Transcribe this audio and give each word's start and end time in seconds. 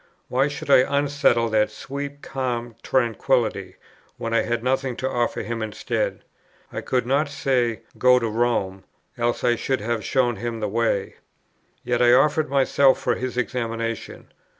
Why 0.29 0.47
should 0.47 0.71
I 0.71 0.77
unsettle 0.77 1.47
that 1.49 1.69
sweet 1.69 2.23
calm 2.23 2.73
tranquillity, 2.81 3.75
when 4.17 4.33
I 4.33 4.41
had 4.41 4.63
nothing 4.63 4.95
to 4.95 5.07
offer 5.07 5.43
him 5.43 5.61
instead? 5.61 6.23
I 6.73 6.81
could 6.81 7.05
not 7.05 7.29
say, 7.29 7.81
"Go 7.95 8.17
to 8.17 8.27
Rome;" 8.27 8.83
else 9.15 9.43
I 9.43 9.55
should 9.55 9.81
have 9.81 10.03
shown 10.03 10.37
him 10.37 10.59
the 10.59 10.67
way. 10.67 11.17
Yet 11.83 12.01
I 12.01 12.13
offered 12.13 12.49
myself 12.49 12.99
for 12.99 13.13
his 13.13 13.37
examination. 13.37 14.29